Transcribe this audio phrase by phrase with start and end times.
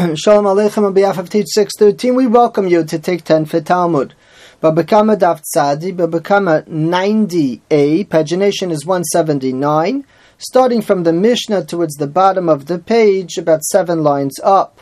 [0.14, 4.14] Shalom Aleichem on behalf of Teach 613, we welcome you to take 10 for Talmud.
[4.62, 10.06] Babakama Daf Tzadi, Babakama 90a, pagination is 179,
[10.38, 14.80] starting from the Mishnah towards the bottom of the page, about seven lines up.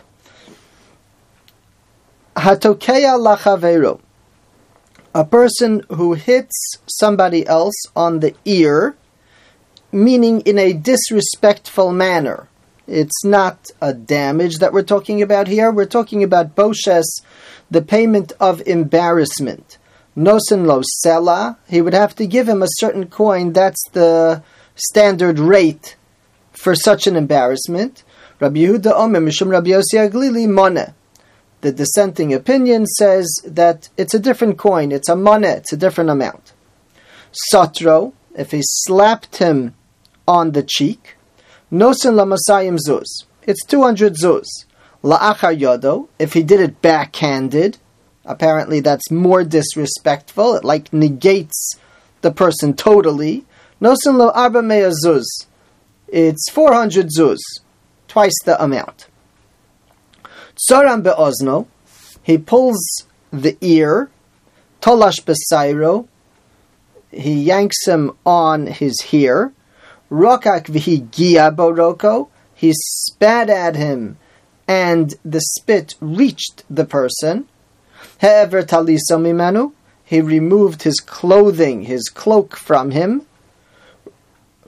[2.36, 4.00] Hatokeya lachavero,
[5.14, 8.94] a person who hits somebody else on the ear,
[9.90, 12.48] meaning in a disrespectful manner.
[12.88, 15.70] It's not a damage that we're talking about here.
[15.70, 17.04] We're talking about boshes,
[17.70, 19.76] the payment of embarrassment.
[20.16, 23.52] Nosen lo sela, he would have to give him a certain coin.
[23.52, 24.42] That's the
[24.74, 25.96] standard rate
[26.52, 28.04] for such an embarrassment.
[28.40, 30.94] Rabbi Yehuda Omer Mishum Rabbi Yossi HaGlili Mone.
[31.60, 34.92] The dissenting opinion says that it's a different coin.
[34.92, 35.48] It's a money.
[35.48, 36.54] It's a different amount.
[37.52, 39.74] Satro, if he slapped him
[40.26, 41.17] on the cheek,
[41.72, 43.24] Nosen lamasayim zuz.
[43.42, 44.46] It's 200 zuz.
[45.02, 47.78] La'achar yodo, if he did it backhanded,
[48.24, 50.54] apparently that's more disrespectful.
[50.54, 51.74] It like negates
[52.22, 53.44] the person totally.
[53.80, 55.24] Nosen lo arba zuz.
[56.08, 57.38] It's 400 zuz,
[58.08, 59.06] twice the amount.
[60.56, 61.66] Tzoram be'ozno,
[62.22, 64.10] he pulls the ear.
[64.80, 66.08] Tolash besairo,
[67.10, 69.52] he yanks him on his hair.
[70.10, 74.16] Rokak v'higia boroko, he spat at him,
[74.66, 77.46] and the spit reached the person.
[78.20, 79.72] He'ever taliso mimanu,
[80.04, 83.22] he removed his clothing, his cloak from him.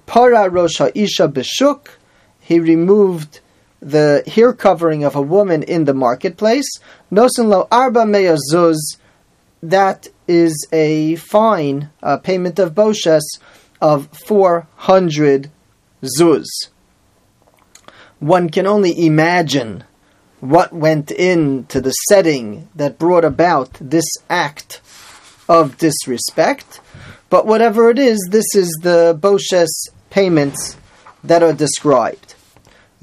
[0.06, 1.88] Para rosh ha'isha b'shuk,
[2.40, 3.40] he removed
[3.80, 6.68] the hair covering of a woman in the marketplace.
[7.10, 8.76] Nosen lo arba meyazuz,
[9.62, 13.22] that is a fine, a payment of boshes,
[13.80, 15.50] of 400
[16.02, 16.46] zuz.
[18.18, 19.84] One can only imagine
[20.40, 24.80] what went into the setting that brought about this act
[25.48, 26.80] of disrespect.
[27.28, 29.68] But whatever it is, this is the Boshes
[30.10, 30.76] payments
[31.22, 32.34] that are described.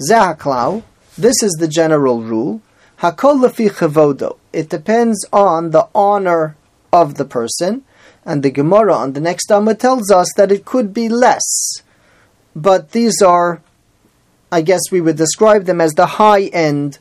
[0.08, 0.82] Zahaklau,
[1.16, 2.60] this is the general rule.
[3.00, 4.38] Hakol lefi chavodo.
[4.52, 6.56] It depends on the honor
[6.92, 7.84] of the person.
[8.28, 11.80] And the Gemara on the next Amma tells us that it could be less.
[12.54, 13.62] But these are,
[14.52, 16.98] I guess we would describe them as the high end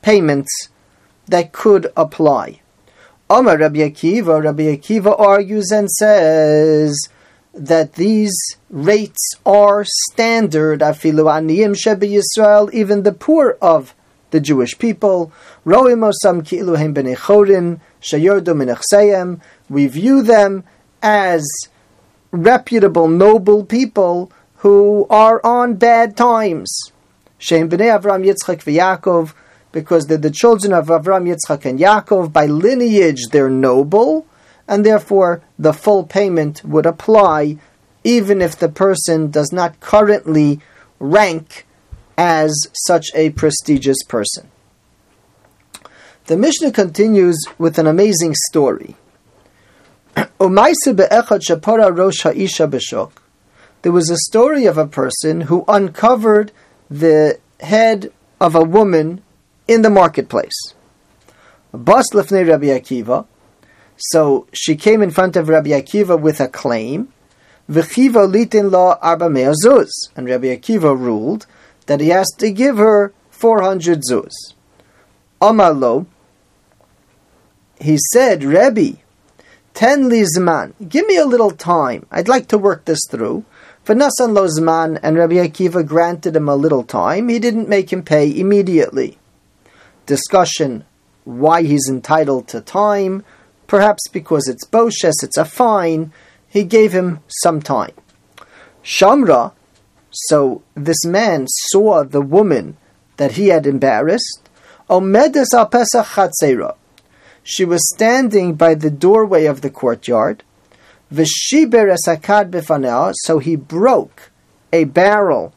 [0.00, 0.70] payments
[1.26, 2.62] that could apply.
[3.28, 6.98] Omar Rabbi Akiva, Rabbi Akiva argues and says
[7.52, 8.34] that these
[8.70, 10.80] rates are standard.
[10.80, 13.94] Afilu aniyim shebi Yisrael, even the poor of
[14.30, 15.32] the Jewish people.
[15.66, 19.40] Roim osam ki'ilu hem b'nei chorin, shayordu minachseyem.
[19.72, 20.64] We view them
[21.02, 21.42] as
[22.30, 26.70] reputable, noble people who are on bad times.
[27.38, 29.32] Shem b'nei Avram Yitzchak v'Yakov,
[29.72, 32.34] because they're the children of Avram, Yitzchak, and Yaakov.
[32.34, 34.26] By lineage, they're noble,
[34.68, 37.56] and therefore the full payment would apply,
[38.04, 40.60] even if the person does not currently
[41.00, 41.66] rank
[42.18, 42.52] as
[42.86, 44.50] such a prestigious person.
[46.26, 48.96] The Mishnah continues with an amazing story.
[50.14, 50.28] There
[53.92, 56.52] was a story of a person who uncovered
[56.90, 59.22] the head of a woman
[59.68, 60.74] in the marketplace.
[61.72, 63.26] Bas lefnei Rabbi Akiva.
[63.96, 67.08] So she came in front of Rabbi Akiva with a claim.
[67.70, 69.88] V'chiva litin la arba zuz.
[70.16, 71.46] And Rabbi Akiva ruled
[71.86, 74.32] that he has to give her 400 zuz.
[75.40, 76.06] Amar lo,
[77.80, 78.98] he said, Rebbe,
[79.74, 82.06] ten li zman, give me a little time.
[82.10, 83.44] I'd like to work this through.
[83.84, 87.28] For Nasan lo zman, and Rabbi Akiva granted him a little time.
[87.28, 89.18] He didn't make him pay immediately.
[90.06, 90.84] Discussion
[91.24, 93.24] why he's entitled to time,
[93.66, 96.12] perhaps because it's boshes, it's a fine.
[96.48, 97.92] He gave him some time.
[98.84, 99.52] Shamra,
[100.10, 102.76] so this man saw the woman
[103.16, 104.48] that he had embarrassed.
[104.90, 106.78] Omedes al Pesach.
[107.42, 110.44] She was standing by the doorway of the courtyard.
[111.10, 111.24] So
[113.38, 114.30] he broke
[114.72, 115.52] a barrel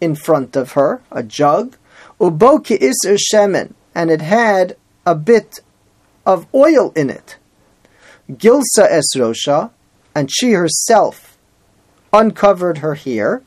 [0.00, 1.76] in front of her, a jug.
[2.18, 5.60] And it had a bit
[6.24, 7.36] of oil in it.
[8.36, 9.70] Gilsa esrosha,
[10.14, 11.36] and she herself
[12.12, 13.42] uncovered her hair.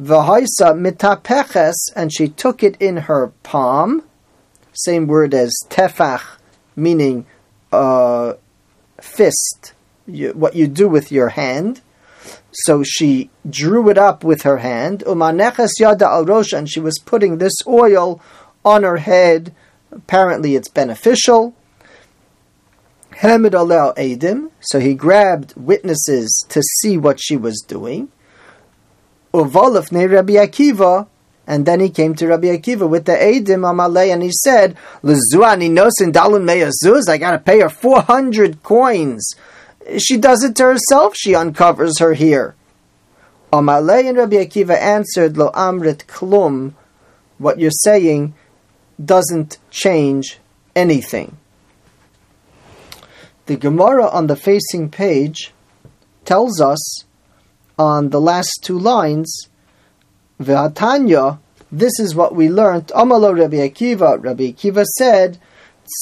[0.00, 4.02] V'haisa mitapeches, and she took it in her palm.
[4.72, 6.38] Same word as tefach,
[6.76, 7.26] meaning
[7.72, 8.34] uh,
[9.00, 9.72] fist,
[10.06, 11.80] you, what you do with your hand.
[12.52, 15.04] So she drew it up with her hand.
[15.06, 18.20] Umaneches yada al rosh, and she was putting this oil
[18.64, 19.54] on her head.
[19.92, 21.54] Apparently, it's beneficial.
[23.16, 28.08] Hamid alel edim, so he grabbed witnesses to see what she was doing.
[29.34, 31.06] Uvalif ne Rabbi Akiva,
[31.50, 35.68] and then he came to Rabbi Akiva with the Eidim Amalei, and he said, L'zuani
[35.68, 39.34] nosin dalun meyazuz, I gotta pay her 400 coins.
[39.98, 42.54] She does it to herself, she uncovers her here.
[43.52, 46.74] Amalei and Rabbi Akiva answered, Lo amrit klum,
[47.38, 48.32] what you're saying
[49.04, 50.38] doesn't change
[50.76, 51.36] anything.
[53.46, 55.52] The Gemara on the facing page
[56.24, 57.02] tells us
[57.76, 59.49] on the last two lines,
[60.40, 61.38] Ve'atanya,
[61.70, 62.88] this is what we learned.
[62.88, 65.38] Amalo Rabbi Akiva, Rabbi Akiva said,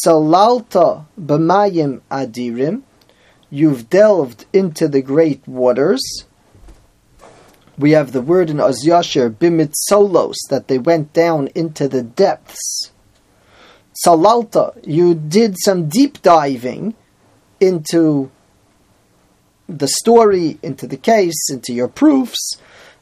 [0.05, 2.83] Salalta b'mayim adirim,
[3.51, 6.25] you've delved into the great waters.
[7.77, 12.03] We have the word in Oz Yashir, bimit solos, that they went down into the
[12.03, 12.93] depths.
[14.05, 16.95] Salalta, you did some deep diving
[17.61, 18.31] into
[19.69, 22.57] the story, into the case, into your proofs.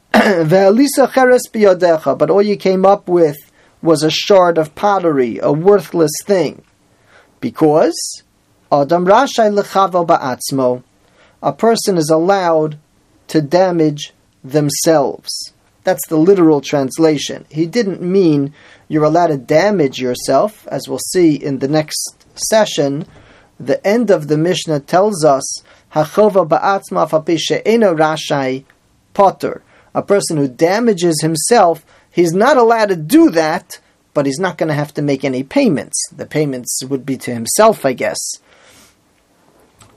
[0.11, 3.37] but all you came up with
[3.81, 6.63] was a shard of pottery, a worthless thing.
[7.39, 8.23] Because
[8.71, 10.83] Adam Rashai Lechavo Ba'atzmo,
[11.43, 12.79] a person is allowed
[13.27, 14.13] to damage
[14.43, 15.53] themselves.
[15.83, 17.45] That's the literal translation.
[17.49, 18.53] He didn't mean
[18.87, 23.05] you're allowed to damage yourself, as we'll see in the next session.
[23.59, 25.61] The end of the Mishnah tells us,
[25.93, 27.07] Hachova ba'atzma
[27.95, 28.65] rashai
[29.13, 29.61] potter
[29.97, 33.79] a person who damages himself, he's not allowed to do that,
[34.13, 35.97] but he's not going to have to make any payments.
[36.15, 38.19] The payments would be to himself, I guess.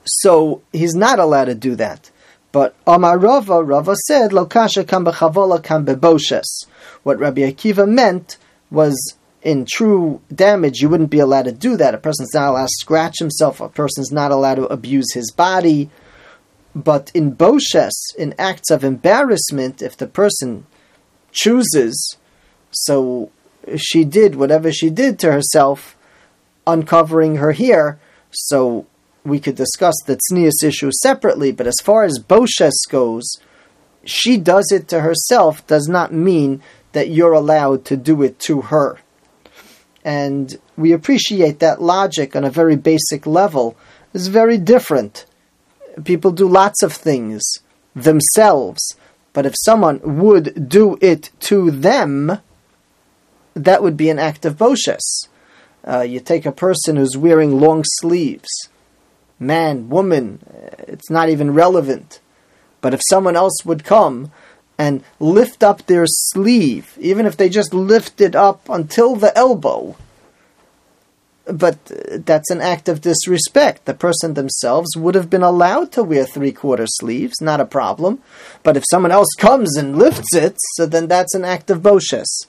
[0.06, 2.10] So he's not allowed to do that.
[2.50, 6.66] But Amar Rava, Rava said, Lokasha kam bechavola kam beboshes.
[7.02, 8.38] What Rabbi Akiva meant
[8.70, 8.96] was
[9.42, 11.94] in true damage, you wouldn't be allowed to do that.
[11.94, 13.60] A person's not allowed to scratch himself.
[13.60, 15.90] A person's not allowed to abuse his body.
[16.74, 20.66] But in boshes, in acts of embarrassment, if the person
[21.32, 22.16] chooses,
[22.70, 23.30] so
[23.76, 25.96] she did whatever she did to herself,
[26.66, 27.98] uncovering her hair,
[28.30, 28.86] so
[29.24, 33.28] we could discuss the tznius issue separately, but as far as boshes goes,
[34.04, 36.62] she does it to herself does not mean
[36.92, 38.98] that you're allowed to do it to her.
[40.04, 43.76] And we appreciate that logic on a very basic level
[44.14, 45.26] is very different
[46.04, 47.42] people do lots of things
[47.94, 48.96] themselves,
[49.32, 52.38] but if someone would do it to them,
[53.54, 55.28] that would be an act of boshes.
[55.86, 58.68] Uh, you take a person who's wearing long sleeves,
[59.38, 60.40] man, woman,
[60.86, 62.20] it's not even relevant.
[62.80, 64.30] But if someone else would come
[64.78, 69.96] and lift up their sleeve, even if they just lift it up until the elbow,
[71.52, 71.78] but
[72.24, 73.84] that's an act of disrespect.
[73.84, 78.20] The person themselves would have been allowed to wear three quarter sleeves, not a problem.
[78.62, 82.46] But if someone else comes and lifts it, so then that's an act of boshes.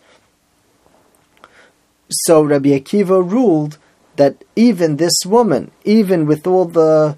[2.09, 3.77] So Rabbi Akiva ruled
[4.17, 7.17] that even this woman, even with all the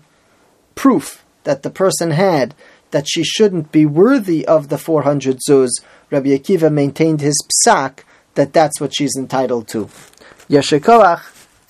[0.75, 2.53] proof that the person had
[2.91, 5.69] that she shouldn't be worthy of the 400 zuz,
[6.11, 7.35] Rabbi Akiva maintained his
[7.65, 7.99] psak
[8.35, 9.89] that that's what she's entitled to.
[10.49, 11.32] Yeshikoach.